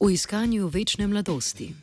[0.00, 1.74] v iskanju večne mladosti.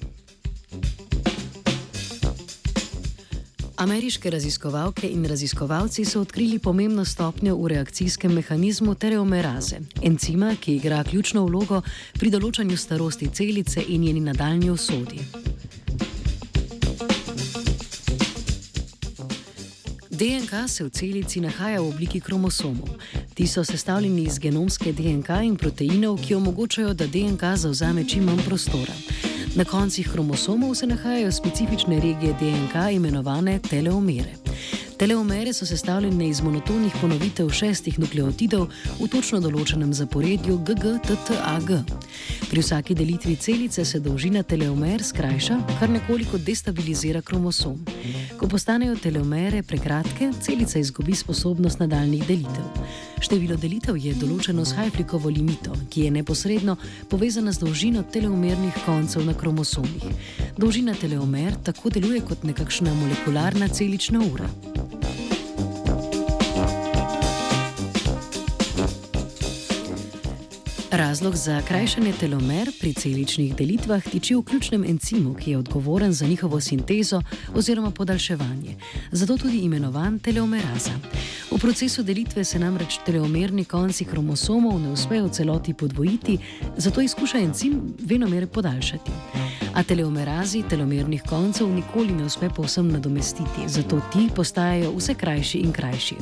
[3.75, 11.03] Ameriške raziskovalke in raziskovalci so odkrili pomembno stopnjo v reakcijskem mehanizmu tereomeraze, encima, ki igra
[11.03, 11.81] ključno vlogo
[12.13, 15.21] pri določanju starosti celice in njeni nadaljni usodi.
[20.17, 22.89] DNK se v celici nahaja v obliki kromosomov.
[23.37, 28.41] Ti so sestavljeni iz genomske DNK in proteinov, ki omogočajo, da DNK zauzame čim manj
[28.45, 28.93] prostora.
[29.55, 34.46] Na koncih kromosomov se nahajajo specifične regije DNK imenovane teleomere.
[34.97, 38.63] Teleomere so sestavljene iz monotonih ponovitev šestih nukleotidov
[38.97, 41.67] v točno določenem zaporedju GGTTAG.
[42.49, 47.77] Pri vsaki delitvi celice se dolžina teleomer skrajša, kar nekoliko destabilizira kromosom.
[48.39, 52.81] Ko postanejo teleomere prekratke, celica izgubi sposobnost nadaljnih delitev.
[53.21, 56.77] Število delitev je določeno s Hajflikovo limito, ki je neposredno
[57.09, 60.09] povezana z dolžino teleomernih koncev na kromosomih.
[60.57, 64.49] Dolžina teleomer tako deluje kot nekakšna molekularna celična ura.
[70.97, 76.25] Razlog za krajšanje telomer pri celičnih delitvah tiči v ključnem encimu, ki je odgovoren za
[76.25, 77.21] njihovo sintezo
[77.55, 78.75] oziroma podaljševanje,
[79.11, 80.91] zato tudi imenovan teleomeraza.
[81.51, 86.37] V procesu delitve se namreč teleomerni konci kromosomov ne uspejo v celoti podvojiti,
[86.77, 89.11] zato izkuša encim venomer podaljšati.
[89.73, 95.71] A teleomerazi telomernih koncev nikoli ne uspe povsem nadomestiti, zato ti postajajo vse krajši in
[95.71, 96.15] krajši.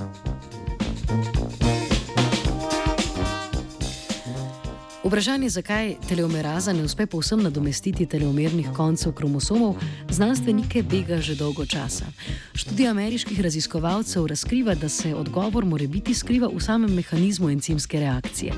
[5.06, 9.76] Vprašanje, zakaj teleomeraza ne uspe povsem nadomestiti teleomernih koncev kromosomov,
[10.10, 12.06] znanstvenike bega že dolgo časa.
[12.54, 18.54] Študija ameriških raziskovalcev razkriva, da se odgovor more biti skriva v samem mehanizmu encimske reakcije.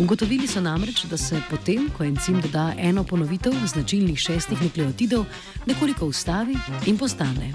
[0.00, 5.24] Ugotovili so namreč, da se potem, ko encim doda eno ponovitev značilnih šestih nukleotidov,
[5.66, 7.52] nekoliko ustavi in postane.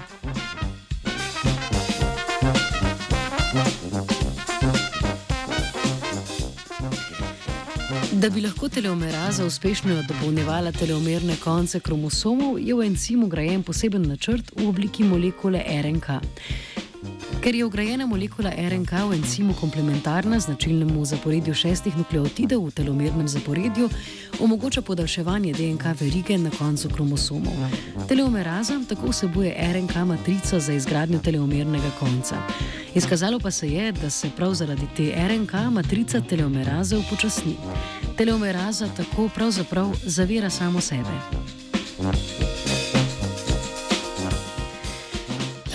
[8.20, 14.52] Da bi lahko teleomeraza uspešno dopolnjevala teleomerne konce kromosomov, je v encimu grajen poseben načrt
[14.56, 16.18] v obliki molekule RNK.
[17.40, 23.88] Ker je ugrajena molekula RNK v encimu komplementarna značilnemu zaporedju šestih nukleotidov v telomernem zaporedju,
[24.44, 27.56] omogoča podaljševanje DNK verige na koncu kromosomov.
[28.08, 32.36] Teleomeraza tako vsebuje RNK matrico za izgradnjo teleomernega konca.
[32.94, 37.56] Izkazalo pa se je, da se prav zaradi te RNK matrica teleomeraze upočasni.
[38.16, 41.16] Teleomeraza tako pravzaprav zavira samo sebe.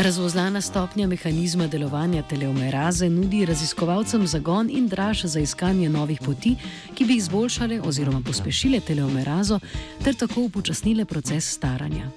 [0.06, 6.52] Razvozlana stopnja mehanizma delovanja teleomeraze nudi raziskovalcem zagon in draž za iskanje novih poti,
[6.94, 9.60] ki bi izboljšale oziroma pospešile teleomerazo
[10.04, 12.12] ter tako upočasnile proces staranja.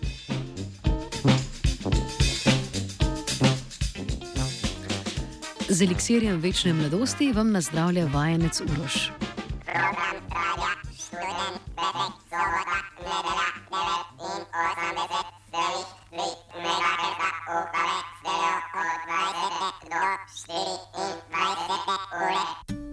[5.68, 9.10] Z eliksirjem večne mladosti vam nazdravlja vajenec Uroš.
[9.64, 13.48] Program traja, študent, prefekt, sobota, nedelja,
[13.80, 15.86] 9 in 80, celih
[16.44, 16.47] 3.